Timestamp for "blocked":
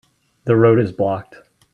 0.91-1.35